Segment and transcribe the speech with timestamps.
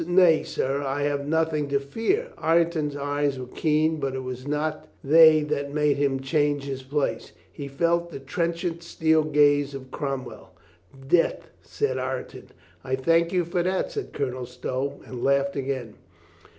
[0.07, 4.87] "Nay, sir, I have nothing to fear." Ireton's eyes were keen, but it was not
[5.03, 7.33] they that made him change his place.
[7.53, 10.55] He felt the trenchant steel gaze of Crom well.
[11.07, 12.47] "Death," said Ireton.
[12.83, 15.93] "I thank you for that," said Colonel Stow, and laughed again.